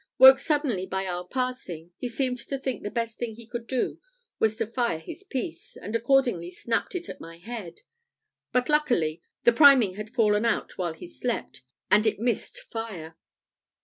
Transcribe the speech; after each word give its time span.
Woke 0.17 0.39
suddenly 0.39 0.87
by 0.87 1.05
our 1.05 1.27
passing, 1.27 1.91
he 1.99 2.07
seemed 2.07 2.39
to 2.39 2.57
think 2.57 2.81
the 2.81 2.89
best 2.89 3.19
thing 3.19 3.35
he 3.35 3.45
could 3.45 3.67
do 3.67 3.99
was 4.39 4.57
to 4.57 4.65
fire 4.65 4.97
his 4.97 5.23
piece; 5.23 5.77
and 5.77 5.95
accordingly 5.95 6.49
snapped 6.49 6.95
it 6.95 7.07
at 7.07 7.21
my 7.21 7.37
head; 7.37 7.81
but 8.51 8.67
luckily, 8.67 9.21
the 9.43 9.53
priming 9.53 9.93
had 9.97 10.09
fallen 10.09 10.43
out 10.43 10.75
while 10.75 10.93
he 10.93 11.07
slept, 11.07 11.61
and 11.91 12.07
it 12.07 12.19
missed 12.19 12.61
fire. 12.61 13.15